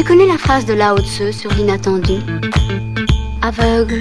Tu 0.00 0.06
connais 0.06 0.26
la 0.26 0.38
phrase 0.38 0.64
de 0.64 0.72
Lao 0.72 0.96
Tzu 0.96 1.30
sur 1.30 1.52
l'inattendu 1.52 2.14
Aveugle, 3.42 4.00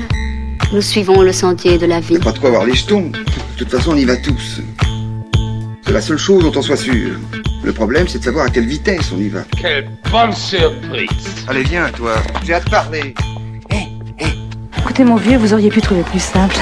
nous 0.71 0.81
suivons 0.81 1.21
le 1.21 1.33
sentier 1.33 1.77
de 1.77 1.85
la 1.85 1.99
vie. 1.99 2.17
Pas 2.19 2.31
de 2.31 2.39
quoi 2.39 2.47
avoir 2.47 2.65
les 2.65 2.73
jetons. 2.73 3.09
De 3.09 3.57
toute 3.57 3.69
façon, 3.69 3.91
on 3.91 3.95
y 3.97 4.05
va 4.05 4.15
tous. 4.15 4.61
C'est 5.85 5.91
la 5.91 5.99
seule 5.99 6.17
chose 6.17 6.41
dont 6.45 6.57
on 6.57 6.61
soit 6.61 6.77
sûr. 6.77 7.19
Le 7.65 7.73
problème, 7.73 8.07
c'est 8.07 8.19
de 8.19 8.23
savoir 8.23 8.45
à 8.45 8.49
quelle 8.49 8.65
vitesse 8.65 9.11
on 9.13 9.17
y 9.17 9.27
va. 9.27 9.41
Quelle 9.59 9.89
bonne 10.09 10.31
surprise 10.31 11.09
Allez, 11.49 11.63
viens, 11.63 11.89
toi. 11.89 12.15
J'ai 12.45 12.53
hâte 12.53 12.63
de 12.63 12.69
parler. 12.69 13.13
Écoutez, 14.77 15.03
mon 15.03 15.17
vieux, 15.17 15.37
vous 15.37 15.53
auriez 15.53 15.69
pu 15.69 15.81
trouver 15.81 16.03
plus 16.03 16.23
simple. 16.23 16.55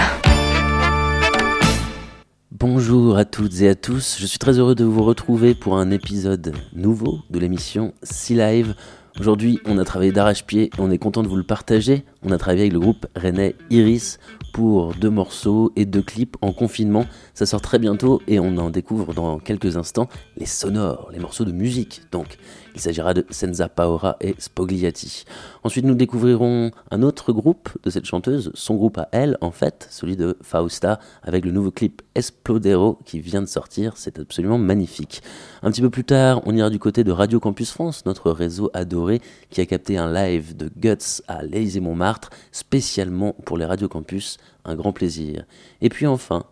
Bonjour 2.60 3.18
à 3.18 3.26
toutes 3.26 3.62
et 3.62 3.70
à 3.70 3.76
tous, 3.76 4.18
je 4.20 4.26
suis 4.26 4.40
très 4.40 4.58
heureux 4.58 4.74
de 4.74 4.84
vous 4.84 5.04
retrouver 5.04 5.54
pour 5.54 5.78
un 5.78 5.92
épisode 5.92 6.56
nouveau 6.74 7.20
de 7.30 7.38
l'émission 7.38 7.94
Sea 8.02 8.34
Live. 8.34 8.74
Aujourd'hui, 9.20 9.60
on 9.66 9.80
a 9.80 9.84
travaillé 9.84 10.12
d'arrache-pied 10.12 10.66
et 10.66 10.72
on 10.80 10.92
est 10.92 11.00
content 11.00 11.24
de 11.24 11.28
vous 11.28 11.38
le 11.38 11.44
partager. 11.44 12.06
On 12.22 12.32
a 12.32 12.38
travaillé 12.38 12.62
avec 12.62 12.74
le 12.74 12.80
groupe 12.80 13.08
René 13.16 13.56
Iris 13.72 14.20
pour 14.54 14.94
deux 14.94 15.10
morceaux 15.10 15.72
et 15.76 15.86
deux 15.86 16.04
clips 16.04 16.38
en 16.42 16.54
confinement. 16.54 17.08
Ça 17.34 17.48
sort 17.48 17.62
très 17.62 17.80
bientôt 17.80 18.22
et 18.28 18.40
on 18.40 18.58
en 18.58 18.70
découvre 18.70 19.16
dans 19.16 19.40
quelques 19.40 19.76
instants 19.76 20.08
les 20.38 20.46
sonores, 20.46 21.10
les 21.12 21.20
morceaux 21.20 21.46
de 21.46 21.52
musique. 21.52 22.04
Donc, 22.12 22.38
il 22.78 22.82
s'agira 22.82 23.16
de 23.16 23.26
Senza 23.32 23.70
Paora 23.70 24.18
et 24.22 24.36
Spogliati. 24.38 25.26
Ensuite, 25.64 25.84
nous 25.84 25.96
découvrirons 25.96 26.70
un 26.92 27.02
autre 27.02 27.34
groupe 27.34 27.70
de 27.84 27.90
cette 27.90 28.06
chanteuse, 28.06 28.52
son 28.54 28.76
groupe 28.76 29.00
à 29.00 29.10
elle, 29.12 29.36
en 29.42 29.50
fait, 29.50 29.88
celui 29.90 30.16
de 30.16 30.38
Fausta, 30.44 31.00
avec 31.24 31.44
le 31.44 31.50
nouveau 31.50 31.72
clip 31.72 32.04
Esplodero 32.14 33.00
qui 33.04 33.20
vient 33.20 33.42
de 33.42 33.48
sortir. 33.48 33.94
C'est 33.96 34.20
absolument 34.20 34.60
magnifique. 34.60 35.24
Un 35.64 35.72
petit 35.72 35.82
peu 35.82 35.90
plus 35.90 36.04
tard, 36.04 36.42
on 36.46 36.56
ira 36.56 36.70
du 36.70 36.78
côté 36.78 37.04
de 37.04 37.12
Radio 37.12 37.40
Campus 37.40 37.72
France, 37.72 38.06
notre 38.06 38.30
réseau 38.30 38.70
adoré 38.76 39.22
qui 39.50 39.60
a 39.60 39.66
capté 39.66 39.98
un 39.98 40.14
live 40.14 40.56
de 40.56 40.70
Guts 40.78 41.24
à 41.28 41.42
l'Élysée-Montmartre, 41.42 42.30
spécialement 42.52 43.34
pour 43.44 43.58
les 43.58 43.66
Radio 43.66 43.88
Campus. 43.88 44.38
Un 44.66 44.76
grand 44.76 44.92
plaisir. 44.92 45.46
Et 45.82 45.90
puis 45.90 46.06
enfin, 46.06 46.44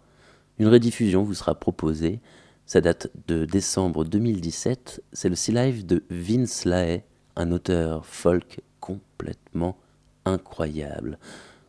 une 0.58 0.69
rediffusion 0.69 1.21
vous 1.21 1.36
sera 1.36 1.53
proposée. 1.53 2.19
Ça 2.66 2.81
date 2.81 3.11
de 3.27 3.45
décembre 3.45 4.05
2017. 4.05 5.03
C'est 5.13 5.30
le 5.30 5.35
Sea 5.35 5.52
Live 5.52 5.85
de 5.85 6.03
Vince 6.09 6.66
Lahaye, 6.66 7.03
un 7.35 7.52
auteur 7.52 8.08
folk 8.08 8.61
complètement 8.80 9.77
incroyable. 10.25 11.19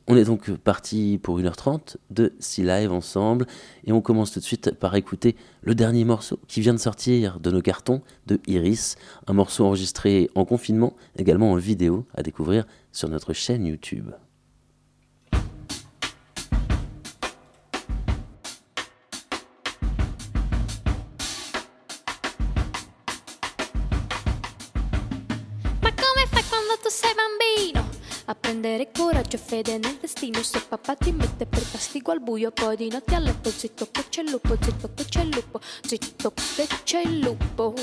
On 0.09 0.17
est 0.17 0.25
donc 0.25 0.51
parti 0.53 1.19
pour 1.23 1.39
1h30 1.39 1.97
de 2.09 2.33
Sea 2.39 2.63
Live 2.63 2.93
ensemble 2.93 3.47
et 3.85 3.93
on 3.93 4.01
commence 4.01 4.31
tout 4.31 4.41
de 4.41 4.45
suite 4.45 4.71
par 4.71 4.95
écouter 4.95 5.37
le 5.61 5.75
dernier 5.75 6.07
morceau 6.07 6.39
qui 6.49 6.63
vient 6.63 6.75
de 6.75 6.79
sortir 6.79 7.41
de 7.41 7.51
nos 7.51 7.61
cartons 7.61 8.01
de 8.27 8.41
Iris, 8.47 8.97
un 9.27 9.35
morceau 9.35 9.67
enregistré 9.67 10.31
en 10.35 10.47
confinement, 10.47 10.97
également 11.19 11.53
en 11.53 11.57
vidéo 11.57 12.07
à 12.15 12.23
découvrir 12.23 12.65
sur 12.93 13.11
notre 13.11 13.35
chaîne 13.35 13.67
YouTube. 13.67 14.13
Fede 29.47 29.79
nel 29.79 29.97
destino 30.01 30.43
Se 30.43 30.61
papà 30.61 30.97
ti 30.97 31.13
mette 31.13 31.47
per 31.47 31.63
castigo 31.71 32.11
al 32.11 32.21
buio 32.21 32.51
Poi 32.51 32.77
di 32.77 32.89
notte 32.91 33.15
a 33.15 33.19
letto 33.21 33.51
zitto 33.51 33.89
che 33.91 34.05
c'è 34.09 34.23
il 34.23 34.31
lupo 34.31 34.57
Zitto 34.61 34.91
che 34.95 35.05
c'è 35.05 35.21
il 35.21 35.29
lupo 35.29 35.61
Zitto 35.83 36.33
che 36.57 36.67
c'è 36.83 37.01
il 37.01 37.19
lupo. 37.21 37.75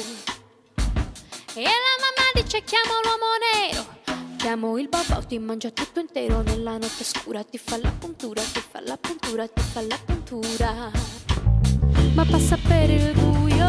E 1.55 1.61
la 1.61 1.95
mamma 2.01 2.31
dice 2.33 2.63
chiamo 2.63 2.99
l'uomo 3.03 3.31
nero. 3.53 4.01
Chiamo 4.37 4.77
il 4.77 4.89
babà, 4.89 5.21
ti 5.23 5.39
mangia 5.39 5.69
tutto 5.69 6.01
intero 6.01 6.41
Nella 6.41 6.71
notte 6.71 7.03
scura 7.03 7.43
ti 7.43 7.57
fa 7.57 7.77
la 7.77 7.93
puntura 7.97 8.41
Ti 8.41 8.61
fa 8.69 8.81
la 8.81 8.97
puntura, 8.97 9.47
ti 9.47 9.61
fa 9.61 9.81
la 9.81 9.97
puntura. 10.03 10.91
Ma 12.13 12.25
passa 12.25 12.57
per 12.67 12.89
il 12.89 13.11
buio 13.13 13.62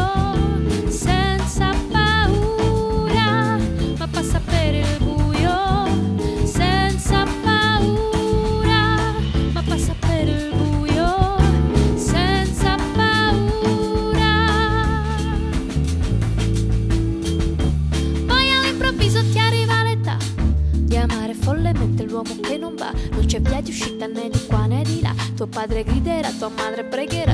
padre, 25.67 25.83
grite 25.83 26.21
tu 26.39 26.49
madre, 26.49 26.83
pregue 26.83 27.24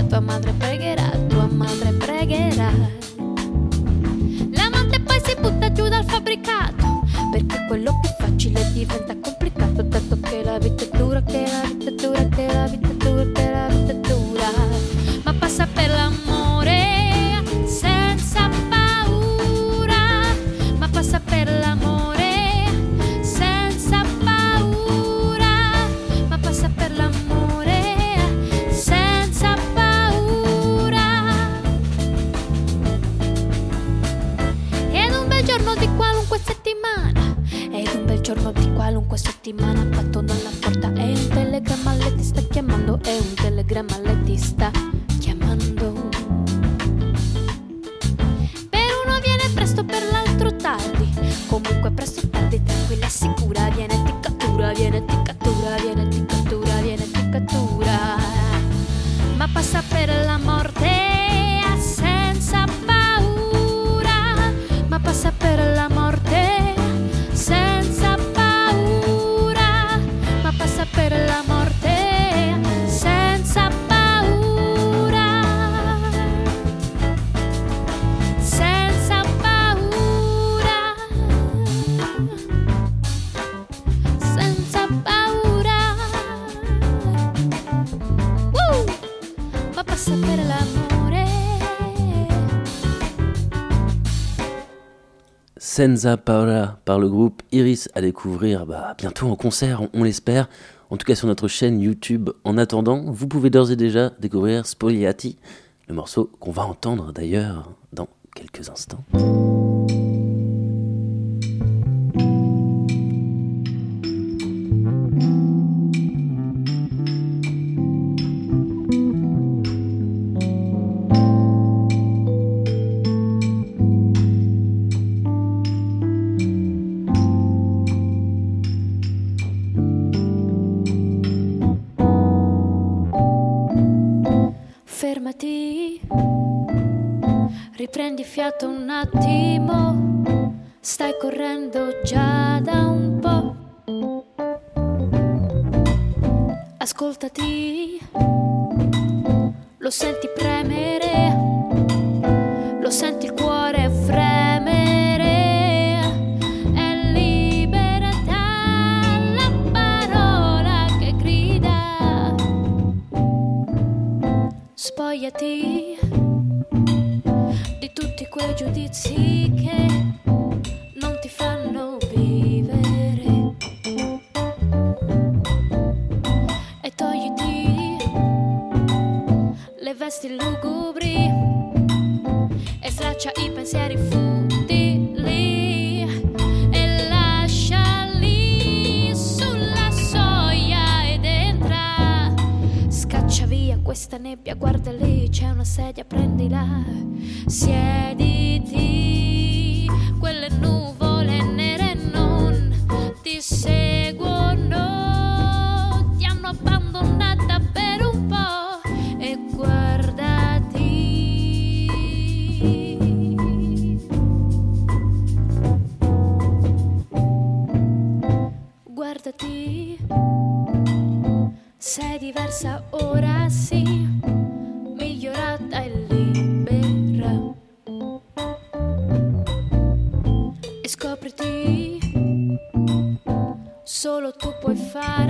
Senza 95.81 96.15
Paola 96.15 96.79
par 96.85 96.99
le 96.99 97.09
groupe 97.09 97.41
Iris 97.51 97.89
à 97.95 98.01
découvrir 98.01 98.67
bah, 98.67 98.93
bientôt 98.99 99.25
en 99.29 99.35
concert, 99.35 99.81
on, 99.81 99.89
on 99.95 100.03
l'espère. 100.03 100.47
En 100.91 100.97
tout 100.97 101.07
cas 101.07 101.16
sur 101.16 101.25
notre 101.25 101.47
chaîne 101.47 101.81
YouTube. 101.81 102.29
En 102.43 102.59
attendant, 102.59 103.01
vous 103.07 103.28
pouvez 103.28 103.49
d'ores 103.49 103.72
et 103.72 103.75
déjà 103.75 104.11
découvrir 104.19 104.67
Spogliati, 104.67 105.39
le 105.87 105.95
morceau 105.95 106.29
qu'on 106.39 106.51
va 106.51 106.67
entendre 106.67 107.11
d'ailleurs 107.11 107.72
dans 107.93 108.09
quelques 108.35 108.69
instants. 108.69 109.03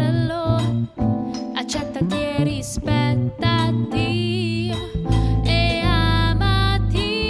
Farlo 0.02 0.58
accettati 1.54 2.16
e 2.16 2.44
rispettati. 2.44 4.10
E 5.44 5.82
amati 5.84 7.24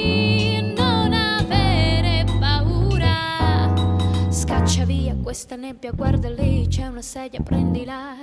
non 0.76 1.12
avere 1.12 2.24
paura. 2.40 3.74
Scaccia 4.30 4.86
via 4.86 5.16
questa 5.22 5.58
nebbia 5.58 5.92
guarda 5.92 6.30
lì 6.30 6.68
c'è 6.68 6.88
una 6.88 7.02
sedia 7.02 7.42
prendila. 7.42 8.16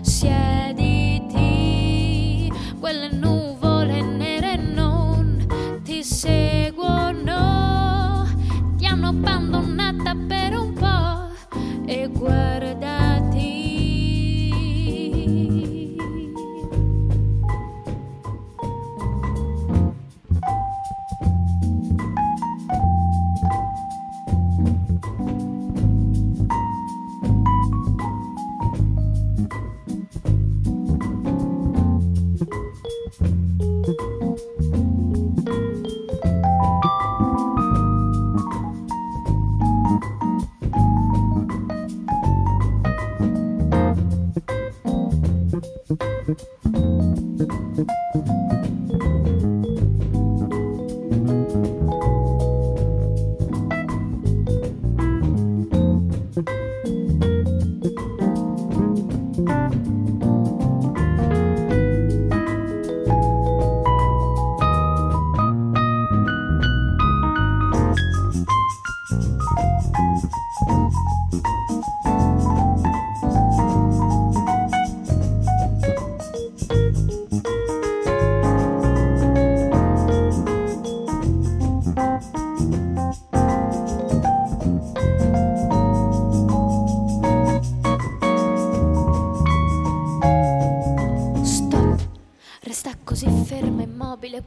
Siediti 0.00 1.30
quelle 2.80 3.10
nuvole 3.12 4.00
nere 4.00 4.56
non 4.56 5.46
ti 5.82 6.02
seguono. 6.02 7.40
Ti 8.76 8.86
hanno 8.86 9.08
abbandonata 9.08 10.14
per 10.26 10.56
un 10.56 10.72
po' 10.72 11.28
e 11.84 12.08
guardati 12.08 12.71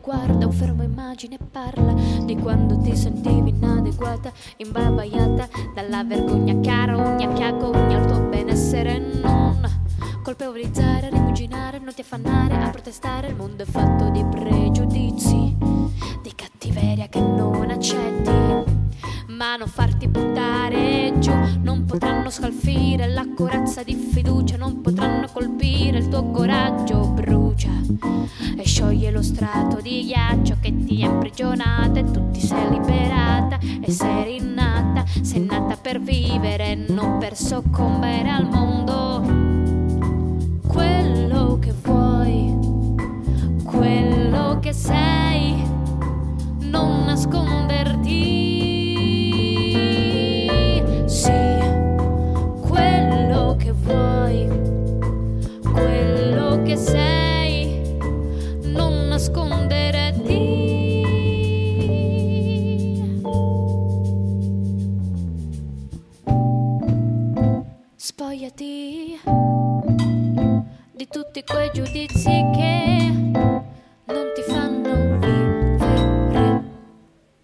guarda 0.01 0.45
un 0.45 0.51
fermo 0.51 0.83
immagine, 0.83 1.37
parla 1.51 1.93
di 2.23 2.35
quando 2.35 2.77
ti 2.79 2.95
sentivi 2.95 3.49
inadeguata, 3.49 4.31
imbavagliata 4.57 5.47
dalla 5.73 6.03
vergogna 6.03 6.59
chiara, 6.59 6.84
Non 21.75 21.83
potranno 21.83 22.29
scalfire 22.29 23.09
la 23.09 23.27
corazza 23.35 23.83
di 23.83 23.95
fiducia, 23.95 24.55
non 24.55 24.79
potranno 24.79 25.27
colpire 25.31 25.97
il 25.97 26.07
tuo 26.07 26.31
coraggio. 26.31 27.09
Brucia 27.09 27.69
e 28.55 28.63
scioglie 28.65 29.11
lo 29.11 29.21
strato 29.21 29.81
di 29.81 30.05
ghiaccio 30.05 30.55
che 30.61 30.73
ti 30.85 31.03
ha 31.03 31.07
imprigionata 31.07 31.99
e 31.99 32.11
tu 32.11 32.31
ti 32.31 32.39
sei 32.39 32.69
liberata 32.69 33.59
e 33.81 33.91
sei 33.91 34.37
rinnata. 34.39 35.03
Sei 35.21 35.43
nata 35.43 35.75
per 35.75 35.99
vivere, 35.99 36.75
non 36.75 37.17
per 37.17 37.35
soccombere 37.35 38.29
al 38.29 38.47
mondo. 38.47 39.21
Quello 40.65 41.59
che 41.59 41.73
vuoi, 41.83 42.55
quello 43.65 44.59
che 44.61 44.71
sei, 44.71 45.61
non 46.59 47.03
nasconderti. 47.03 48.44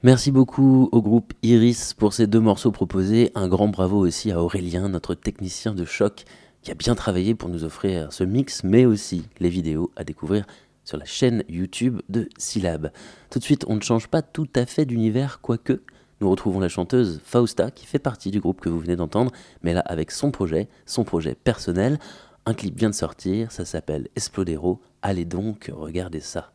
Merci 0.01 0.31
beaucoup 0.31 0.87
au 0.93 1.01
groupe 1.01 1.33
Iris 1.43 1.93
pour 1.93 2.13
ces 2.13 2.25
deux 2.25 2.39
morceaux 2.39 2.71
proposés. 2.71 3.31
Un 3.35 3.49
grand 3.49 3.67
bravo 3.67 3.97
aussi 3.97 4.31
à 4.31 4.41
Aurélien, 4.41 4.87
notre 4.87 5.13
technicien 5.13 5.73
de 5.73 5.83
choc, 5.83 6.23
qui 6.61 6.71
a 6.71 6.73
bien 6.73 6.95
travaillé 6.95 7.35
pour 7.35 7.49
nous 7.49 7.65
offrir 7.65 8.13
ce 8.13 8.23
mix, 8.23 8.63
mais 8.63 8.85
aussi 8.85 9.25
les 9.41 9.49
vidéos 9.49 9.91
à 9.97 10.05
découvrir 10.05 10.45
sur 10.85 10.97
la 10.97 11.03
chaîne 11.03 11.43
YouTube 11.49 11.99
de 12.07 12.29
Syllab. 12.37 12.93
Tout 13.29 13.39
de 13.39 13.43
suite, 13.43 13.65
on 13.67 13.75
ne 13.75 13.81
change 13.81 14.07
pas 14.07 14.21
tout 14.21 14.47
à 14.55 14.65
fait 14.65 14.85
d'univers, 14.85 15.41
quoique 15.41 15.81
nous 16.21 16.29
retrouvons 16.29 16.61
la 16.61 16.69
chanteuse 16.69 17.19
Fausta 17.25 17.71
qui 17.71 17.85
fait 17.85 17.99
partie 17.99 18.31
du 18.31 18.39
groupe 18.39 18.61
que 18.61 18.69
vous 18.69 18.79
venez 18.79 18.95
d'entendre, 18.95 19.31
mais 19.63 19.73
là 19.73 19.81
avec 19.81 20.11
son 20.11 20.31
projet, 20.31 20.69
son 20.85 21.03
projet 21.03 21.35
personnel. 21.35 21.99
Un 22.45 22.53
clip 22.55 22.77
vient 22.77 22.89
de 22.89 22.95
sortir, 22.95 23.51
ça 23.51 23.65
s'appelle 23.65 24.07
Esplodero. 24.15 24.81
Allez 25.03 25.25
donc, 25.25 25.71
regardez 25.71 26.21
ça. 26.21 26.53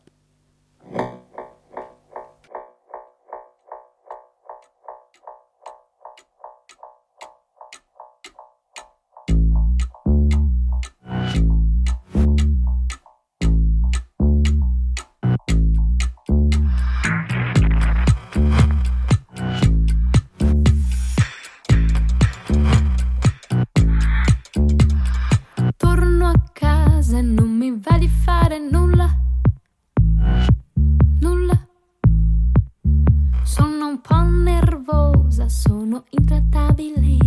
un 33.97 34.01
po' 34.01 34.21
nervosa, 34.21 35.49
sono 35.49 36.03
intrattabile. 36.09 37.17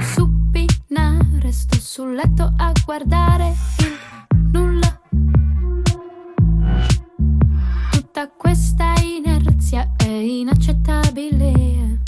Suppina, 0.00 1.18
resto 1.40 1.76
sul 1.78 2.14
letto 2.14 2.50
a 2.56 2.72
guardare 2.82 3.52
il 3.80 4.48
nulla. 4.52 5.00
Tutta 7.90 8.30
questa 8.30 8.94
inerzia 9.02 9.92
è 9.96 10.08
inaccettabile. 10.08 12.00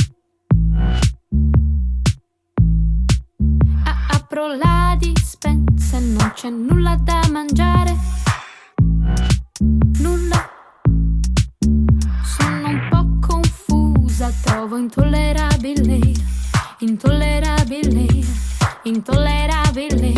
Apro 4.13 4.55
la 4.57 4.97
dispensa, 4.99 5.99
e 5.99 6.01
non 6.01 6.31
c'è 6.35 6.49
nulla 6.49 6.97
da 6.97 7.21
mangiare 7.31 8.28
nulla. 10.09 10.51
Sono 12.23 12.69
un 12.69 12.89
po' 12.89 13.27
confusa, 13.27 14.33
trovo 14.43 14.77
intollerabile, 14.79 15.99
intollerabile, 16.79 18.07
intollerabile. 18.85 20.13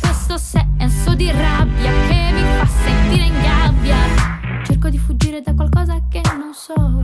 Questo 0.00 0.38
senso 0.38 1.14
di 1.14 1.30
rabbia 1.30 1.92
che 2.08 2.30
mi 2.32 2.42
fa 2.42 2.66
sentire 2.66 3.24
in 3.24 3.40
gabbia. 3.42 3.96
Cerco 4.64 4.88
di 4.88 4.98
fuggire 4.98 5.42
da 5.42 5.52
qualcosa 5.54 6.00
che 6.08 6.22
non 6.36 6.54
so. 6.54 7.03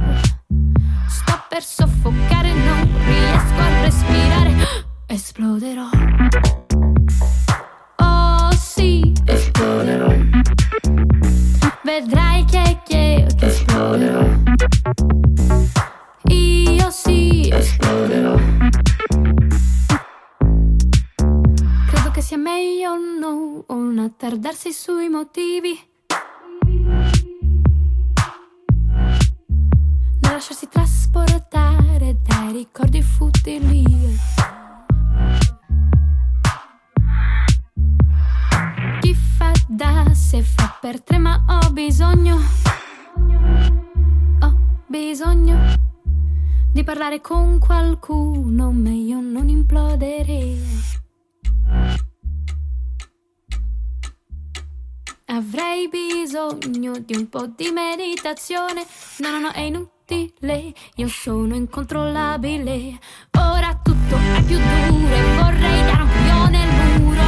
Bisogno 56.54 56.98
di 56.98 57.16
un 57.16 57.28
po' 57.28 57.46
di 57.46 57.70
meditazione. 57.70 58.84
No, 59.18 59.30
no, 59.30 59.38
no, 59.38 59.50
è 59.50 59.60
inutile. 59.60 60.72
Io 60.96 61.08
sono 61.08 61.54
incontrollabile. 61.54 62.98
Ora 63.38 63.78
tutto 63.82 64.16
è 64.16 64.42
più 64.42 64.56
duro 64.58 65.14
e 65.14 65.36
vorrei 65.36 65.82
dare 65.84 66.02
un 66.02 66.08
pugno 66.08 66.48
nel 66.48 67.00
muro. 67.00 67.22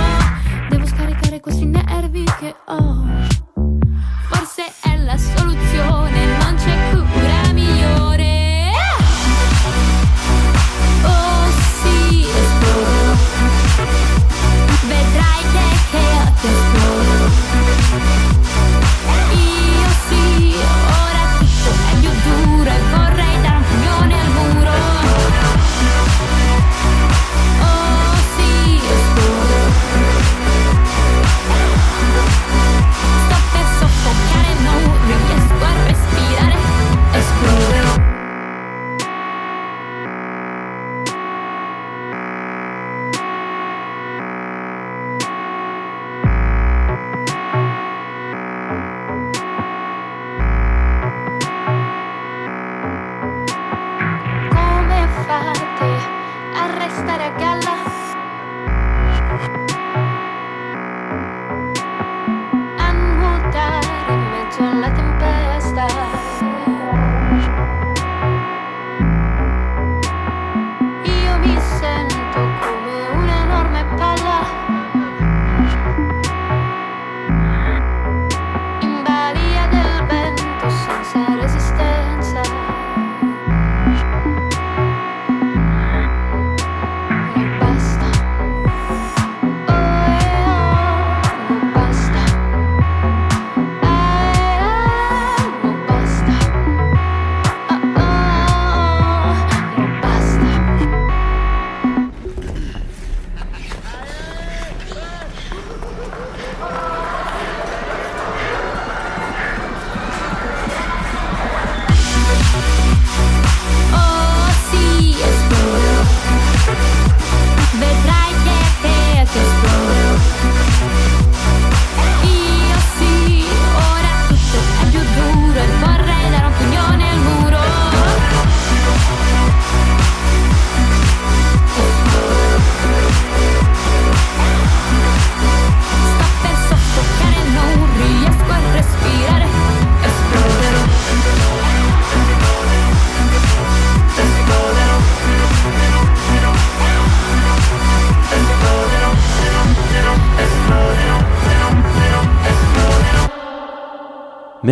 Devo 0.69 0.87
scaricare 0.87 1.41
questi 1.41 1.65
nervi 1.67 2.25
che 2.39 2.55
ho. 2.67 3.32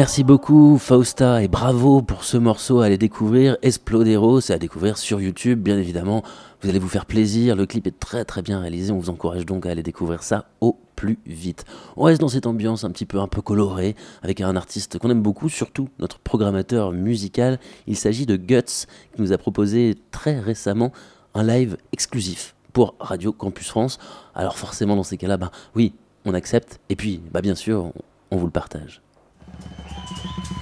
Merci 0.01 0.25
beaucoup 0.25 0.79
Fausta 0.79 1.43
et 1.43 1.49
bravo 1.49 2.01
pour 2.01 2.25
ce 2.25 2.39
morceau 2.39 2.81
à 2.81 2.87
aller 2.87 2.97
découvrir 2.97 3.59
Esplodero, 3.61 4.41
c'est 4.41 4.55
à 4.55 4.59
découvrir 4.59 4.97
sur 4.97 5.21
YouTube 5.21 5.61
bien 5.61 5.77
évidemment. 5.77 6.23
Vous 6.63 6.71
allez 6.71 6.79
vous 6.79 6.89
faire 6.89 7.05
plaisir, 7.05 7.55
le 7.55 7.67
clip 7.67 7.87
est 7.87 8.01
très 8.01 8.25
très 8.25 8.41
bien 8.41 8.61
réalisé, 8.61 8.93
on 8.93 8.99
vous 8.99 9.11
encourage 9.11 9.45
donc 9.45 9.67
à 9.67 9.71
aller 9.73 9.83
découvrir 9.83 10.23
ça 10.23 10.47
au 10.63 10.79
plus 10.97 11.19
vite. 11.27 11.67
On 11.99 12.05
reste 12.05 12.23
dans 12.23 12.29
cette 12.29 12.47
ambiance 12.47 12.83
un 12.83 12.91
petit 12.91 13.05
peu 13.05 13.21
un 13.21 13.29
peu 13.29 13.43
colorée 13.43 13.95
avec 14.23 14.41
un 14.41 14.57
artiste 14.57 14.99
qu'on 14.99 15.11
aime 15.11 15.21
beaucoup, 15.21 15.51
surtout 15.51 15.91
notre 15.99 16.19
programmateur 16.19 16.93
musical. 16.93 17.61
Il 17.87 17.99
s'agit 17.99 18.25
de 18.25 18.37
Guts 18.37 18.87
qui 19.15 19.21
nous 19.21 19.35
a 19.35 19.37
proposé 19.37 19.97
très 20.13 20.41
récemment 20.41 20.93
un 21.35 21.43
live 21.43 21.77
exclusif 21.93 22.55
pour 22.73 22.95
Radio 23.01 23.35
Campus 23.35 23.69
France. 23.69 23.99
Alors 24.35 24.57
forcément 24.57 24.97
dans 24.97 25.03
ces 25.03 25.19
cas-là, 25.19 25.37
ben 25.37 25.51
oui, 25.75 25.93
on 26.25 26.33
accepte 26.33 26.81
et 26.89 26.97
puis 26.97 27.21
bah 27.31 27.43
bien 27.43 27.55
sûr 27.55 27.93
on 28.31 28.39
vous 28.39 28.47
le 28.47 28.51
partage. 28.51 29.03
Thank 30.23 30.51
you. 30.51 30.60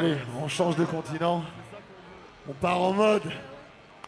allez, 0.00 0.16
on 0.42 0.48
change 0.48 0.76
de 0.76 0.84
continent. 0.84 1.42
On 2.48 2.52
part 2.54 2.80
en 2.80 2.92
mode. 2.92 3.22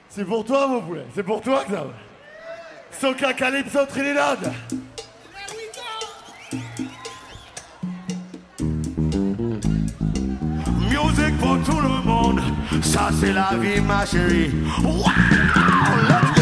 C'est 0.08 0.24
pour 0.24 0.44
toi, 0.44 0.66
mon 0.66 0.80
poulet. 0.80 1.04
C'est 1.14 1.22
pour 1.22 1.40
toi, 1.40 1.64
Xav. 1.68 1.88
Soca 2.90 3.32
Calypso 3.34 3.84
Trinidad. 3.86 4.52
Musique 10.90 11.38
pour 11.38 11.58
tout 11.62 11.80
le 11.80 12.02
monde. 12.04 12.40
Ça, 12.82 13.10
c'est 13.20 13.32
la 13.32 13.54
vie, 13.56 13.80
ma 13.80 14.06
chérie. 14.06 14.50
Wow. 14.82 16.41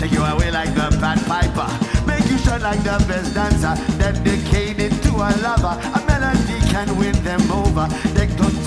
Take 0.00 0.12
you 0.12 0.24
away 0.24 0.50
like 0.50 0.72
the 0.74 0.96
bad 0.98 1.20
piper. 1.26 1.68
Make 2.06 2.24
you 2.30 2.38
shine 2.38 2.62
like 2.62 2.82
the 2.82 2.96
best 3.06 3.34
dancer. 3.34 3.76
Dedicated 3.98 4.92
to 5.02 5.10
a 5.10 5.28
lover. 5.44 5.76
A 5.92 6.00
melody 6.06 6.58
can 6.72 6.96
win 6.96 7.12
them 7.22 7.42
over. 7.50 7.86
They 8.16 8.26
don't 8.40 8.59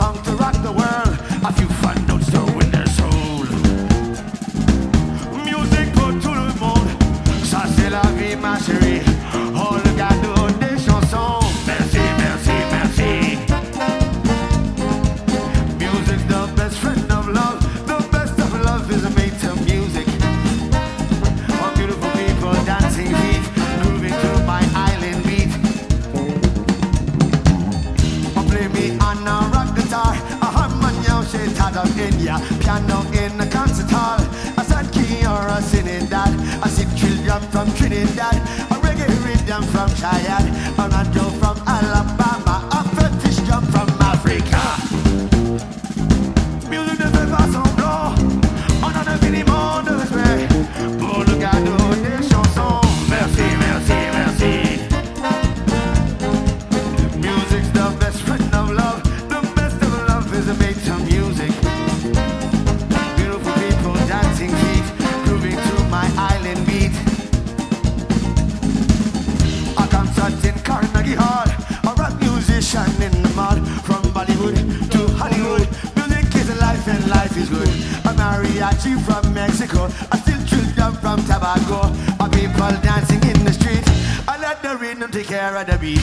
from 81.13 81.25
Tobago. 81.25 81.81
Our 82.19 82.29
people 82.29 82.71
dancing 82.81 83.21
in 83.23 83.45
the 83.45 83.53
street. 83.53 83.83
I 84.27 84.37
let 84.39 84.63
the 84.63 84.75
rhythm 84.77 85.11
take 85.11 85.27
care 85.27 85.55
of 85.55 85.67
the 85.67 85.77
beat. 85.77 86.01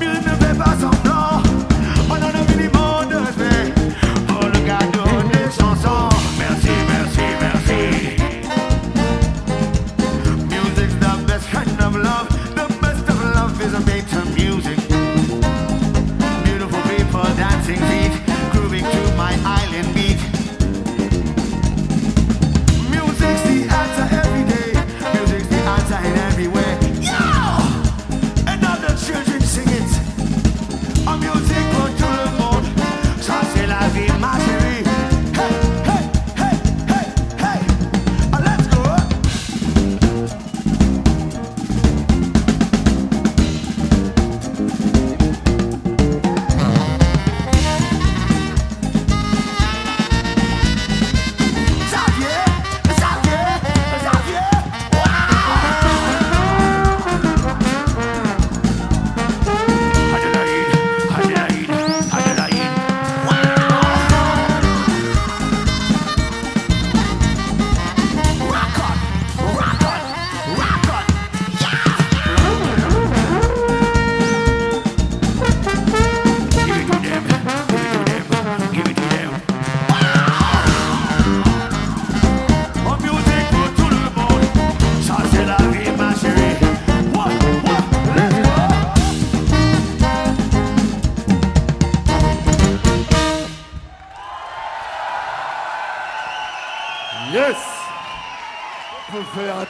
Build 0.00 0.24
the 0.24 0.34
paper 0.42 0.72
some 0.80 0.98
no. 1.04 1.42
On 2.12 2.22
a 2.22 2.44
mini 2.48 2.68
modern 2.72 3.26
eh? 3.26 3.94
Oh, 4.30 4.50
look 4.52 4.68
at 4.68 4.92
the 4.92 5.54
chanson. 5.56 6.17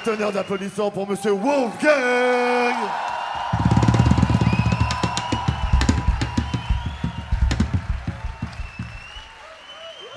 tonnerre 0.08 0.32
d'applaudissements 0.32 0.90
pour 0.90 1.06
Monsieur 1.06 1.32
Wolfgang. 1.32 2.74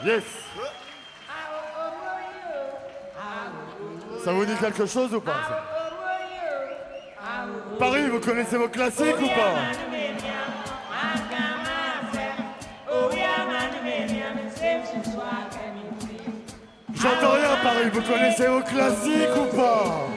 Yes. 0.06 0.24
Ça 4.24 4.32
vous 4.32 4.46
dit 4.46 4.56
quelque 4.56 4.86
chose 4.86 5.14
ou 5.14 5.20
pas 5.20 5.34
ça 5.34 5.66
Paris, 7.78 8.08
vous 8.10 8.22
connaissez 8.22 8.56
vos 8.56 8.70
classiques 8.70 9.20
ou 9.22 9.28
pas 9.28 9.56
vous 17.90 18.02
connaissez 18.02 18.48
au 18.48 18.62
classique 18.62 19.36
ou 19.36 19.56
pas? 19.56 20.08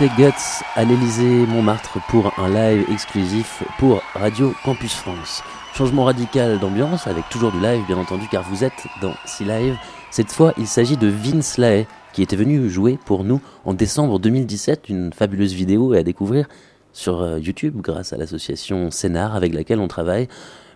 C'était 0.00 0.16
Guts 0.16 0.64
à 0.76 0.84
l'Elysée 0.86 1.44
Montmartre 1.46 1.98
pour 2.08 2.32
un 2.38 2.48
live 2.48 2.86
exclusif 2.90 3.62
pour 3.78 4.00
Radio 4.14 4.54
Campus 4.64 4.94
France. 4.94 5.42
Changement 5.74 6.04
radical 6.04 6.58
d'ambiance 6.58 7.06
avec 7.06 7.28
toujours 7.28 7.52
du 7.52 7.60
live 7.60 7.84
bien 7.86 7.98
entendu 7.98 8.26
car 8.30 8.42
vous 8.48 8.64
êtes 8.64 8.86
dans 9.02 9.12
Si 9.26 9.44
Live. 9.44 9.76
Cette 10.10 10.32
fois 10.32 10.54
il 10.56 10.66
s'agit 10.66 10.96
de 10.96 11.06
Vince 11.06 11.58
Lahaye 11.58 11.86
qui 12.14 12.22
était 12.22 12.36
venu 12.36 12.70
jouer 12.70 12.98
pour 13.04 13.24
nous 13.24 13.42
en 13.66 13.74
décembre 13.74 14.18
2017, 14.18 14.88
une 14.88 15.12
fabuleuse 15.12 15.52
vidéo 15.52 15.92
à 15.92 16.02
découvrir 16.02 16.48
sur 16.94 17.20
euh, 17.20 17.38
YouTube 17.38 17.76
grâce 17.82 18.14
à 18.14 18.16
l'association 18.16 18.90
Scénar 18.90 19.36
avec 19.36 19.52
laquelle 19.52 19.80
on 19.80 19.88
travaille. 19.88 20.28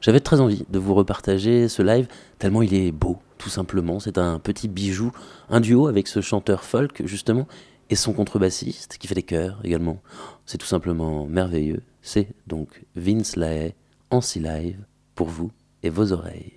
J'avais 0.03 0.21
très 0.21 0.41
envie 0.41 0.67
de 0.69 0.79
vous 0.79 0.93
repartager 0.93 1.69
ce 1.69 1.81
live 1.81 2.09
tellement 2.39 2.61
il 2.61 2.75
est 2.75 2.93
beau, 2.93 3.17
tout 3.39 3.49
simplement. 3.49 4.01
C'est 4.01 4.19
un 4.19 4.39
petit 4.39 4.69
bijou, 4.69 5.13
un 5.49 5.61
duo 5.61 5.87
avec 5.87 6.09
ce 6.09 6.21
chanteur 6.21 6.63
folk 6.63 7.01
justement 7.07 7.47
et 7.91 7.97
son 7.97 8.13
contrebassiste 8.13 8.99
qui 8.99 9.07
fait 9.07 9.15
des 9.15 9.23
chœurs 9.23 9.61
également. 9.65 10.03
C'est 10.47 10.59
tout 10.59 10.67
simplement 10.67 11.27
merveilleux. 11.27 11.83
C'est 12.03 12.29
donc 12.47 12.85
Vince 12.97 13.37
Lahaye 13.37 13.75
en 14.11 14.21
si 14.21 14.41
live 14.41 14.85
pour 15.15 15.29
vous 15.29 15.51
et 15.83 15.91
vos 15.91 16.13
oreilles. 16.13 16.53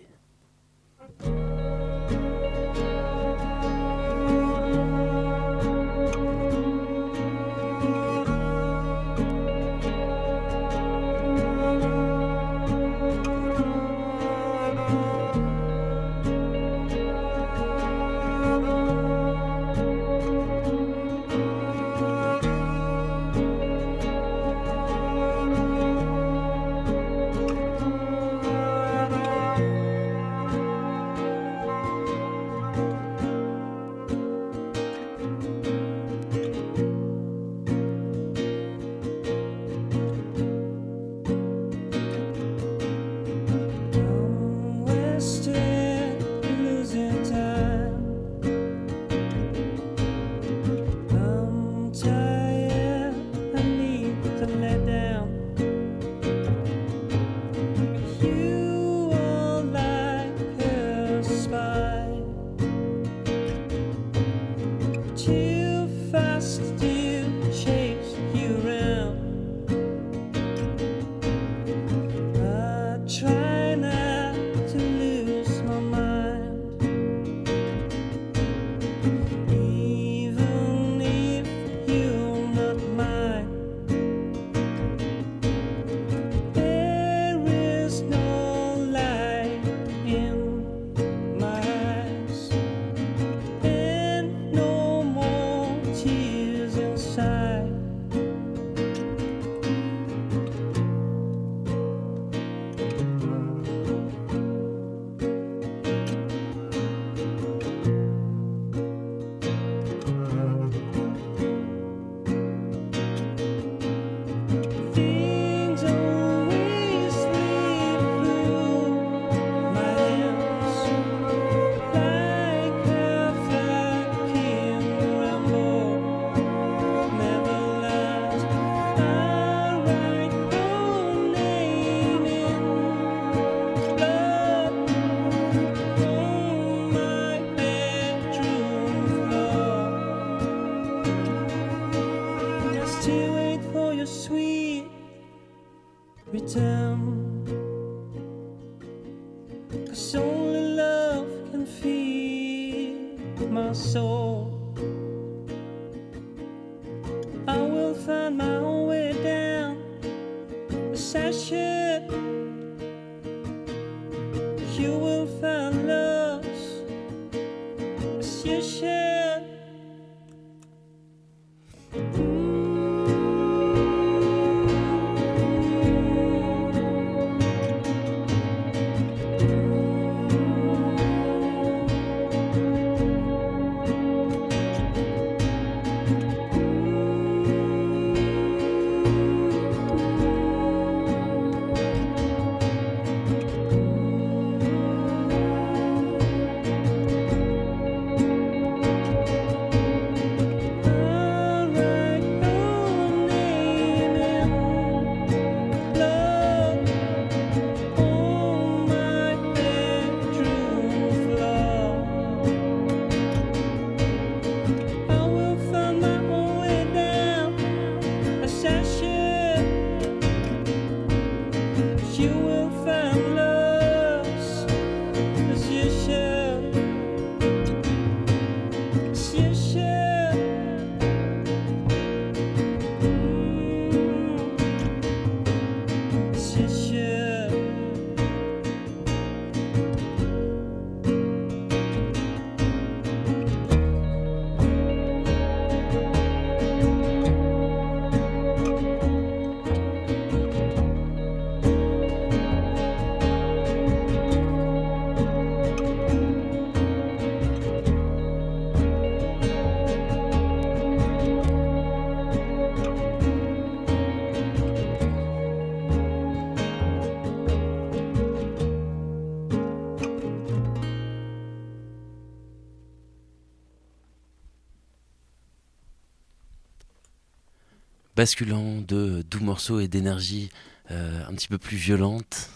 Basculant 278.18 278.82
de 278.82 279.22
doux 279.22 279.42
morceaux 279.42 279.80
et 279.80 279.88
d'énergie 279.88 280.50
euh, 280.90 281.24
un 281.28 281.36
petit 281.36 281.48
peu 281.48 281.60
plus 281.60 281.78
violente. 281.78 282.50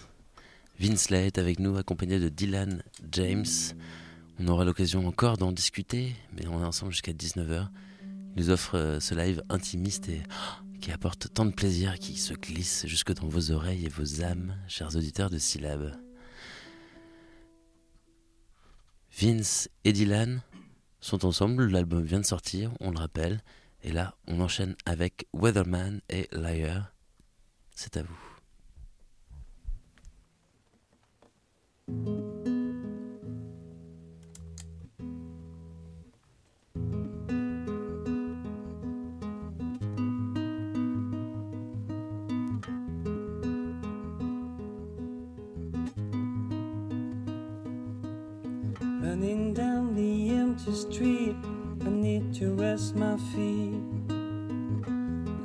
Vince 0.80 1.12
Lay 1.12 1.28
est 1.28 1.38
avec 1.38 1.59
nous, 1.59 1.78
accompagné 1.78 2.20
de 2.20 2.30
Dylan 2.30 2.82
James. 3.12 3.45
On 4.39 4.47
aura 4.47 4.66
l'occasion 4.66 5.07
encore 5.07 5.38
d'en 5.38 5.51
discuter, 5.51 6.16
mais 6.34 6.47
on 6.47 6.64
est 6.64 6.66
ensemble 6.66 6.93
jusqu'à 6.93 7.12
19h. 7.12 7.68
Il 8.01 8.41
nous 8.41 8.49
offre 8.49 8.76
euh, 8.76 8.99
ce 8.99 9.14
live 9.14 9.43
intimiste 9.49 10.09
et 10.09 10.24
oh, 10.32 10.78
qui 10.82 10.91
apporte 10.91 11.32
tant 11.32 11.45
de 11.45 11.53
plaisir, 11.53 11.99
qui 11.99 12.18
se 12.18 12.34
glisse 12.34 12.88
jusque 12.88 13.14
dans 13.14 13.28
vos 13.28 13.51
oreilles 13.51 13.86
et 13.86 13.89
vos 13.89 14.24
âmes, 14.24 14.57
chers 14.68 14.95
auditeurs 14.95 15.30
de 15.30 15.38
syllabes. 15.38 15.95
Vince 19.16 19.70
et 19.84 19.93
Dylan 19.93 20.41
sont 21.01 21.24
ensemble, 21.24 21.68
l'album 21.68 22.03
vient 22.03 22.20
de 22.20 22.26
sortir, 22.26 22.72
on 22.80 22.89
le 22.89 22.97
rappelle, 22.97 23.43
et 23.84 23.91
là 23.91 24.15
on 24.27 24.39
enchaîne 24.39 24.75
avec 24.86 25.27
Weatherman 25.34 26.01
et 26.09 26.27
Liar. 26.32 26.93
C'est 27.75 27.97
à 27.97 28.03
vous. 28.03 28.32
I 51.84 51.89
need 51.89 52.34
to 52.36 52.53
rest 52.53 52.95
my 52.95 53.17
feet. 53.34 53.82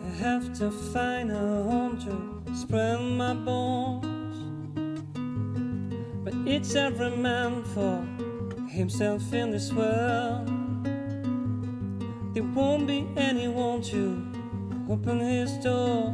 I 0.05 0.09
have 0.19 0.53
to 0.59 0.71
find 0.71 1.31
a 1.31 1.35
home 1.35 1.99
to 2.05 2.55
spread 2.55 3.01
my 3.01 3.33
bones. 3.33 4.37
But 6.25 6.35
it's 6.47 6.75
every 6.75 7.17
man 7.17 7.65
for 7.65 8.05
himself 8.69 9.33
in 9.33 9.51
this 9.51 9.73
world. 9.73 10.47
There 12.35 12.45
won't 12.55 12.87
be 12.87 13.09
anyone 13.17 13.81
to 13.93 14.23
open 14.91 15.21
his 15.21 15.53
door. 15.65 16.11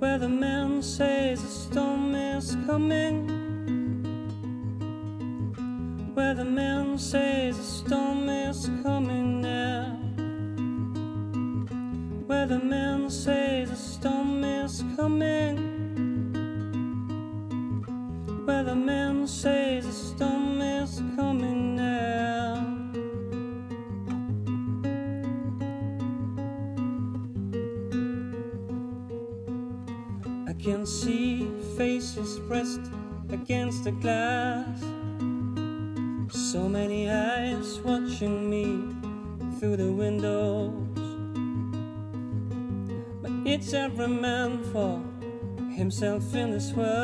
Where 0.00 0.18
the 0.18 0.28
man 0.28 0.82
says 0.82 1.44
a 1.44 1.46
storm 1.46 2.16
is 2.16 2.56
coming. 2.66 3.31
Himself 46.02 46.34
in 46.34 46.50
this 46.50 46.72
world. 46.72 47.01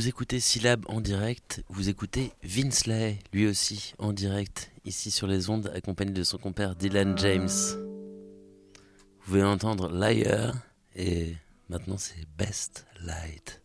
vous 0.00 0.08
écoutez 0.08 0.40
Syllab 0.40 0.86
en 0.88 1.02
direct, 1.02 1.62
vous 1.68 1.90
écoutez 1.90 2.32
Vince 2.42 2.86
Lay, 2.86 3.18
lui 3.34 3.46
aussi 3.46 3.92
en 3.98 4.14
direct, 4.14 4.70
ici 4.86 5.10
sur 5.10 5.26
les 5.26 5.50
ondes, 5.50 5.70
accompagné 5.74 6.10
de 6.10 6.24
son 6.24 6.38
compère 6.38 6.74
Dylan 6.74 7.18
James. 7.18 7.50
Vous 7.50 9.24
pouvez 9.26 9.42
entendre 9.42 9.90
Liar 9.92 10.54
et 10.96 11.34
maintenant 11.68 11.98
c'est 11.98 12.26
Best 12.38 12.86
Light. 13.02 13.60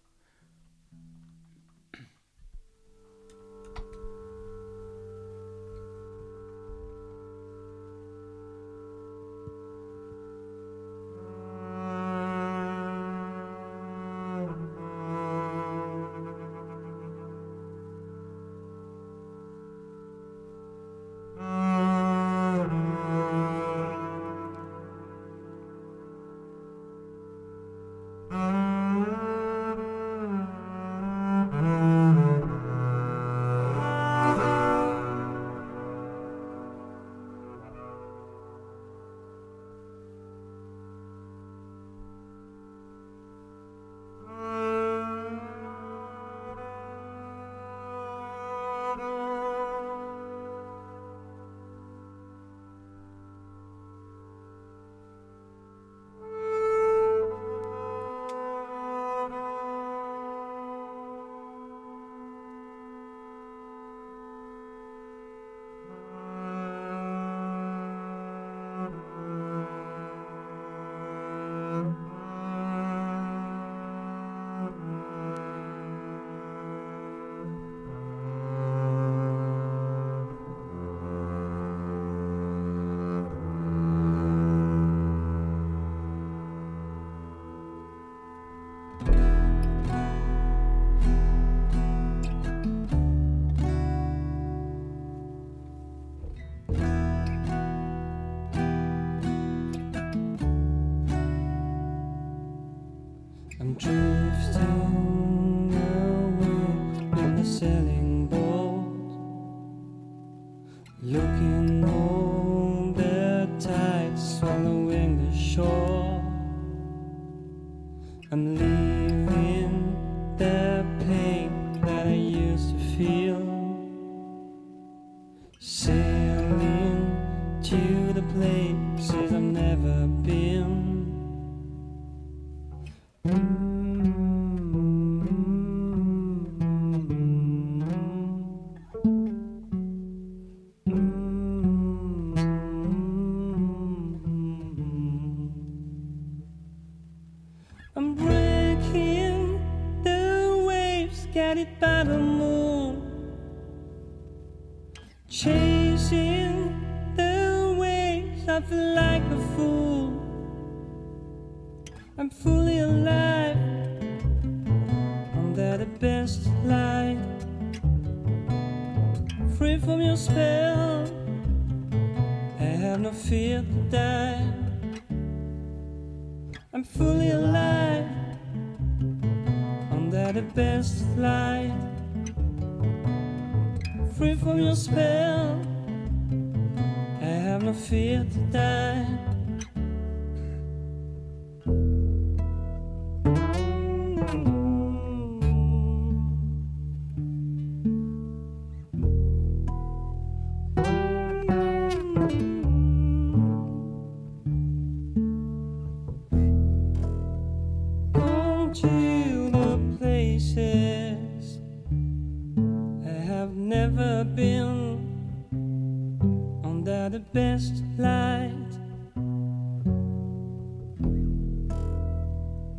The 217.15 217.21
best 217.31 217.81
light. 217.97 218.73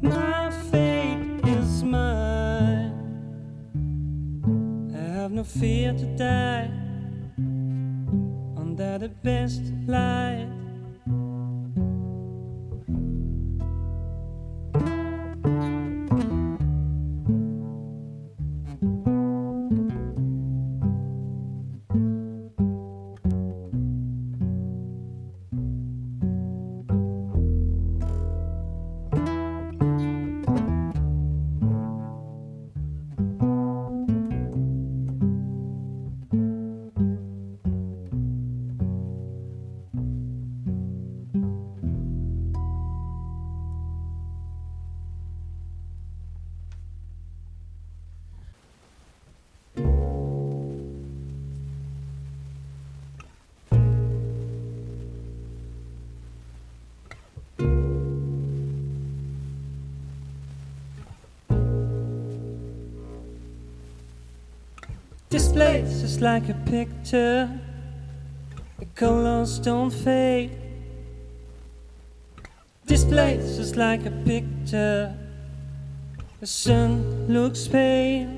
My 0.02 0.50
fate 0.70 1.40
is 1.46 1.82
mine. 1.82 2.92
I 4.94 4.98
have 4.98 5.32
no 5.32 5.42
fear 5.42 5.94
to 5.94 6.06
die 6.18 6.70
under 8.58 8.98
the 8.98 9.08
best 9.08 9.62
light. 9.86 10.55
Is 66.16 66.22
like 66.22 66.48
a 66.48 66.54
picture. 66.70 67.50
The 68.78 68.86
colors 68.94 69.58
don't 69.58 69.90
fade. 69.90 70.50
This 72.84 73.04
place 73.04 73.58
is 73.58 73.76
like 73.76 74.06
a 74.06 74.10
picture. 74.24 75.14
The 76.40 76.46
sun 76.46 77.26
looks 77.28 77.68
pale. 77.68 78.30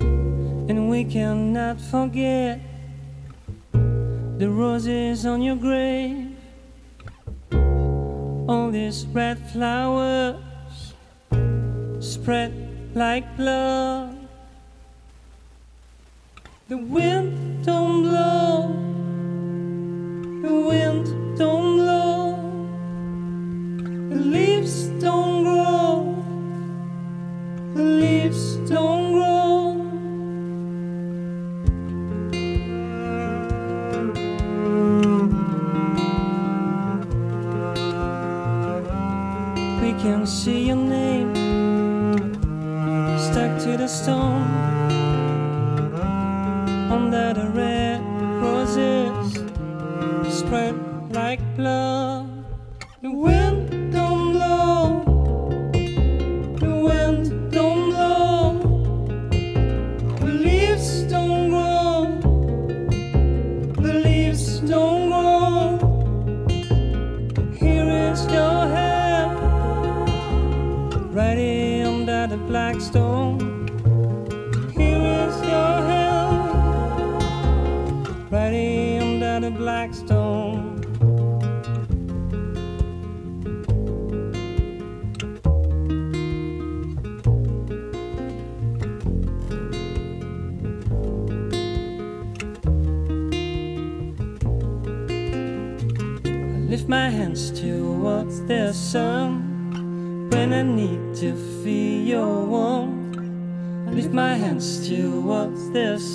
And 0.00 0.90
we 0.90 1.04
cannot 1.04 1.80
forget 1.80 2.60
the 3.72 4.50
roses 4.50 5.26
on 5.26 5.42
your 5.42 5.56
grave. 5.56 6.34
All 8.48 8.70
these 8.72 9.06
red 9.06 9.38
flowers 9.52 10.94
spread 12.00 12.52
like 12.94 13.36
blood. 13.36 14.07
Wind 16.98 17.64
don't 17.64 18.02
blow. 18.02 18.74
The 20.42 20.54
wind 20.68 21.06
don't 21.38 21.76
blow. 21.78 22.34
The 24.08 24.16
leaves 24.16 24.88
don't 25.04 25.44
grow. 25.44 26.24
The 27.74 27.84
leaves 28.02 28.56
don't 28.68 29.12
grow. 29.12 29.76
We 39.80 39.90
can 40.02 40.26
see 40.26 40.66
your 40.66 40.76
name 40.76 41.32
stuck 43.18 43.52
to 43.62 43.76
the 43.76 43.86
stone 43.86 45.07
under 46.90 47.34
the 47.34 47.46
red 47.48 48.00
roses 48.42 49.34
spread 50.32 50.74
like 51.14 51.40
blood. 51.56 52.26
The 53.02 53.10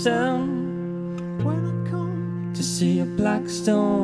when 0.05 1.59
I 1.65 1.89
come 1.89 2.51
to 2.53 2.63
see 2.63 2.99
a 2.99 3.05
black 3.05 3.47
stone. 3.47 4.02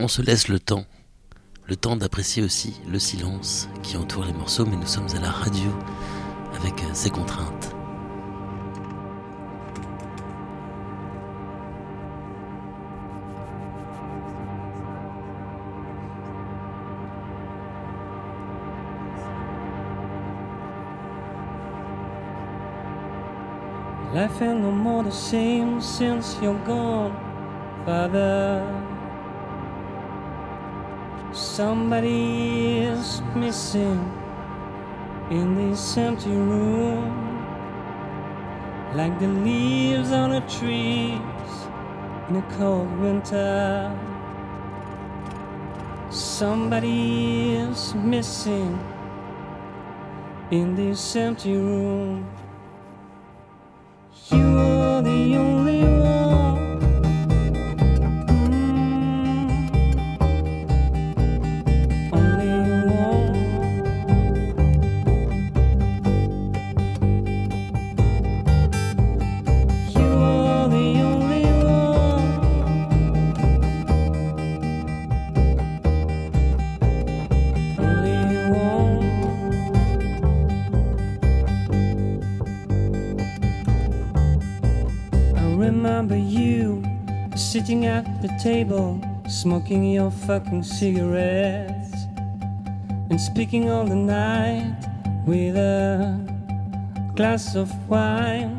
On 0.00 0.06
se 0.06 0.22
laisse 0.22 0.48
le 0.48 0.60
temps. 0.60 0.86
Le 1.68 1.76
temps 1.76 1.96
d'apprécier 1.96 2.42
aussi 2.42 2.80
le 2.90 2.98
silence 2.98 3.68
qui 3.82 3.98
entoure 3.98 4.24
les 4.24 4.32
morceaux, 4.32 4.64
mais 4.64 4.76
nous 4.76 4.86
sommes 4.86 5.06
à 5.14 5.20
la 5.20 5.30
radio 5.30 5.68
avec 6.58 6.82
euh, 6.82 6.86
ses 6.94 7.10
contraintes. 7.10 7.74
Life 24.14 24.40
ain't 24.40 24.62
no 24.62 24.70
more 24.70 25.04
the 25.04 25.12
same. 25.12 25.78
Somebody 31.38 32.78
is 32.78 33.22
missing 33.36 34.12
in 35.30 35.54
this 35.54 35.96
empty 35.96 36.30
room, 36.30 37.44
like 38.96 39.16
the 39.20 39.28
leaves 39.28 40.10
on 40.10 40.30
the 40.30 40.40
trees 40.40 41.20
in 42.28 42.36
a 42.36 42.46
cold 42.58 42.90
winter. 42.98 43.96
Somebody 46.10 47.52
is 47.54 47.94
missing 47.94 48.76
in 50.50 50.74
this 50.74 51.14
empty 51.14 51.54
room. 51.54 52.26
Table, 88.38 89.00
smoking 89.28 89.84
your 89.84 90.12
fucking 90.12 90.62
cigarettes, 90.62 92.06
and 93.10 93.20
speaking 93.20 93.68
all 93.68 93.84
the 93.84 93.96
night 93.96 94.76
with 95.26 95.56
a 95.56 96.16
glass 97.16 97.56
of 97.56 97.68
wine. 97.88 98.54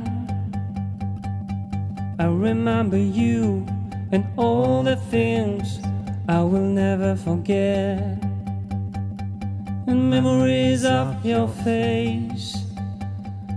I 2.20 2.26
remember 2.26 2.98
you 2.98 3.66
and 4.12 4.28
all 4.36 4.84
the 4.84 4.98
things 4.98 5.80
I 6.28 6.42
will 6.42 6.60
never 6.60 7.16
forget, 7.16 8.22
and 9.88 10.10
memories 10.10 10.84
of 10.84 11.26
your 11.26 11.48
face 11.48 12.66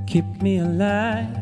keep 0.07 0.25
me 0.41 0.59
alive. 0.59 1.42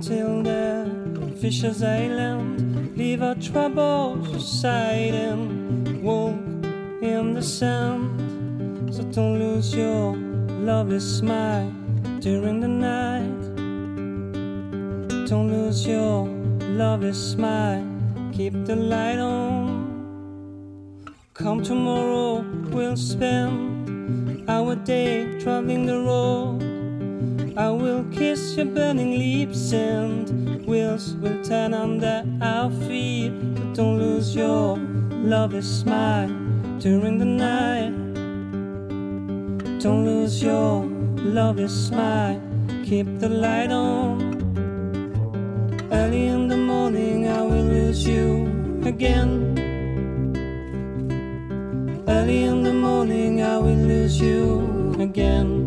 until 0.00 0.42
the 0.42 1.36
Fisher's 1.42 1.82
Island. 1.82 2.96
Leave 2.96 3.22
our 3.22 3.34
troubles 3.34 4.34
aside 4.34 5.12
and 5.12 6.02
walk 6.02 6.40
in 7.02 7.34
the 7.34 7.42
sand. 7.42 8.94
So 8.94 9.02
don't 9.02 9.38
lose 9.38 9.74
your 9.74 10.16
lovely 10.70 11.00
smile 11.00 11.70
during 12.20 12.60
the 12.60 12.68
night. 12.68 13.40
Don't 15.28 15.52
lose 15.52 15.86
your 15.86 16.26
lovely 16.82 17.12
smile, 17.12 17.86
keep 18.32 18.54
the 18.64 18.76
light 18.76 19.18
on. 19.18 21.04
Come 21.34 21.62
tomorrow, 21.62 22.40
we'll 22.70 22.96
spend 22.96 24.48
our 24.48 24.76
day 24.76 25.38
traveling 25.40 25.84
the 25.84 25.98
road. 25.98 26.69
I 27.56 27.68
will 27.70 28.04
kiss 28.12 28.56
your 28.56 28.66
burning 28.66 29.18
lips 29.18 29.72
and 29.72 30.64
wheels 30.66 31.14
will 31.14 31.42
turn 31.42 31.74
under 31.74 32.24
our 32.40 32.70
feet. 32.86 33.30
But 33.54 33.74
don't 33.74 33.98
lose 33.98 34.34
your 34.36 34.76
lovely 34.76 35.62
smile 35.62 36.28
during 36.78 37.18
the 37.18 37.24
night. 37.24 37.90
Don't 39.80 40.04
lose 40.04 40.42
your 40.42 40.84
lovely 41.16 41.68
smile, 41.68 42.40
keep 42.84 43.06
the 43.18 43.28
light 43.28 43.72
on. 43.72 44.30
Early 45.90 46.26
in 46.28 46.48
the 46.48 46.56
morning, 46.56 47.28
I 47.28 47.42
will 47.42 47.64
lose 47.64 48.06
you 48.06 48.80
again. 48.84 49.58
Early 52.06 52.44
in 52.44 52.62
the 52.62 52.72
morning, 52.72 53.42
I 53.42 53.58
will 53.58 53.74
lose 53.74 54.20
you 54.20 54.94
again. 55.00 55.59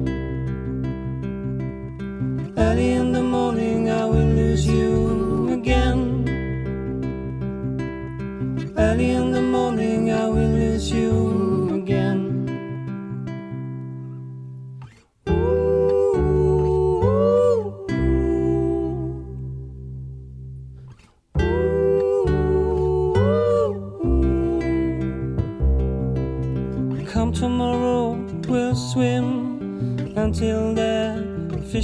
Early 2.55 2.91
in 2.93 3.11
the 3.11 3.23
morning, 3.23 3.89
I 3.89 4.05
will 4.05 4.29
lose 4.39 4.67
you 4.67 5.49
again. 5.53 6.27
Early 8.77 9.11
in 9.11 9.31
the 9.31 9.41
morning, 9.41 10.11
I 10.11 10.27
will 10.27 10.49
lose 10.49 10.91
you 10.91 11.42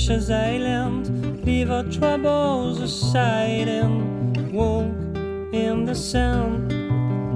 Fisher's 0.09 0.31
Island. 0.31 1.45
Leave 1.45 1.69
our 1.69 1.83
troubles 1.83 2.79
aside 2.79 3.67
and 3.67 4.51
walk 4.51 4.87
in 5.53 5.85
the 5.85 5.93
sand. 5.93 6.71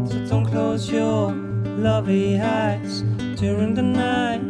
So 0.09 0.25
don't 0.25 0.45
close 0.47 0.89
your 0.89 1.33
lovely 1.77 2.41
eyes 2.41 3.03
during 3.37 3.75
the 3.75 3.83
night. 3.83 4.41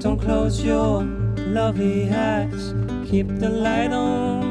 Don't 0.00 0.18
close 0.18 0.60
your 0.60 1.04
lovely 1.36 2.12
eyes, 2.12 2.74
keep 3.08 3.28
the 3.38 3.50
light 3.50 3.92
on. 3.92 4.42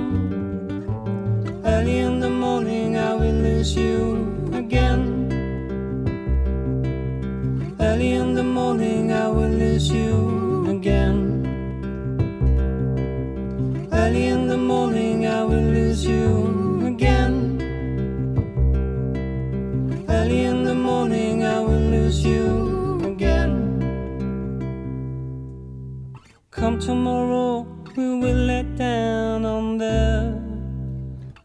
Early 1.66 1.98
in 1.98 2.22
the 2.22 2.30
morning, 2.30 2.96
I 2.96 3.14
will 3.14 3.40
lose 3.48 3.76
you 3.76 4.50
again. 4.54 5.04
Early 7.78 8.14
in 8.14 8.36
the 8.36 8.44
morning, 8.44 9.12
I 9.12 9.28
will 9.28 9.50
lose 9.50 9.90
you 9.90 10.66
again. 10.70 11.23
Early 14.14 14.28
in 14.28 14.48
the 14.48 14.58
morning, 14.58 15.26
I 15.26 15.44
will 15.44 15.70
lose 15.74 16.06
you 16.06 16.86
again. 16.86 17.58
Early 20.08 20.44
in 20.44 20.64
the 20.64 20.76
morning, 20.76 21.44
I 21.44 21.60
will 21.60 21.86
lose 21.96 22.24
you 22.24 23.02
again. 23.06 23.56
Come 26.52 26.78
tomorrow, 26.78 27.66
we 27.98 28.20
will 28.20 28.46
let 28.46 28.76
down 28.76 29.46
on 29.46 29.80
the 29.80 30.40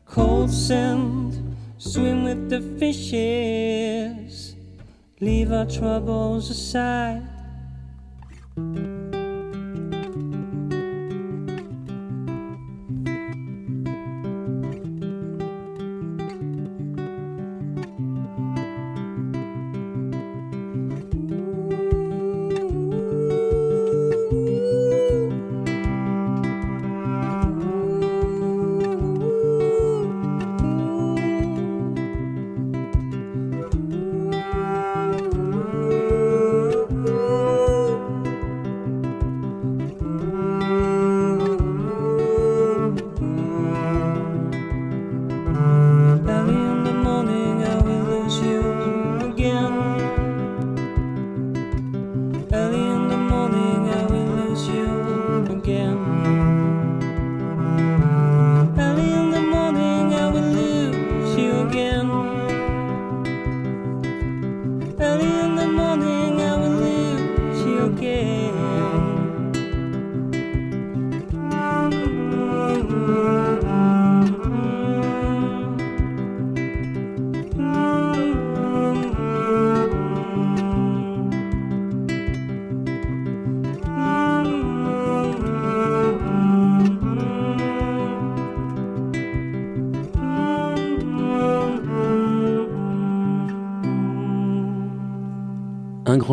cold 0.05 0.51
sand, 0.51 1.57
swim 1.79 2.23
with 2.23 2.51
the 2.51 2.61
fishes, 2.79 4.57
leave 5.23 5.53
our 5.53 5.65
troubles 5.65 6.51
aside. 6.51 7.38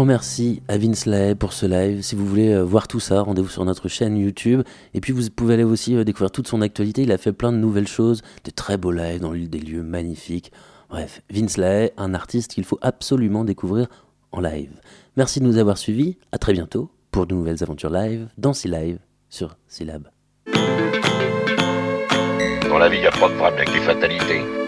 Merci 0.06 0.62
à 0.68 0.78
Vince 0.78 1.06
Lahaye 1.06 1.36
pour 1.36 1.52
ce 1.54 1.66
live. 1.66 2.02
Si 2.02 2.16
vous 2.16 2.26
voulez 2.26 2.54
euh, 2.54 2.64
voir 2.64 2.88
tout 2.88 3.00
ça, 3.00 3.22
rendez-vous 3.22 3.50
sur 3.50 3.66
notre 3.66 3.88
chaîne 3.88 4.18
YouTube. 4.18 4.62
Et 4.94 5.02
puis 5.02 5.12
vous 5.12 5.30
pouvez 5.30 5.56
aller 5.56 5.64
aussi 5.64 5.96
euh, 5.96 6.04
découvrir 6.04 6.32
toute 6.32 6.48
son 6.48 6.62
actualité. 6.62 7.02
Il 7.02 7.12
a 7.12 7.18
fait 7.18 7.34
plein 7.34 7.52
de 7.52 7.58
nouvelles 7.58 7.88
choses, 7.88 8.22
de 8.44 8.52
très 8.52 8.78
beaux 8.78 8.92
lives 8.92 9.20
dans 9.20 9.34
des 9.34 9.60
lieux 9.60 9.84
magnifiques. 9.84 10.52
Bref, 10.90 11.22
Vince 11.30 11.58
Lahaye, 11.58 11.92
un 11.98 12.14
artiste 12.14 12.54
qu'il 12.54 12.64
faut 12.64 12.80
absolument 12.82 13.44
découvrir 13.44 13.88
en 14.32 14.40
live. 14.40 14.72
Merci 15.18 15.40
de 15.40 15.46
nous 15.46 15.58
avoir 15.58 15.78
suivis. 15.78 16.18
À 16.32 16.38
très 16.38 16.54
bientôt 16.54 16.90
pour 17.12 17.28
de 17.28 17.34
nouvelles 17.34 17.64
aventures 17.64 17.90
live 17.90 18.28
dans 18.38 18.54
C-Live 18.54 19.00
sur 19.30 19.58
Syllab. 19.68 20.10
Dans 22.70 22.78
la 22.78 22.90
vie, 22.90 22.98
il 22.98 23.02
n'y 23.02 23.08
a 23.08 23.12
pas 23.12 23.30
de 23.30 23.36
problème 23.36 23.54
avec 23.68 23.70
fatalités. 23.82 24.65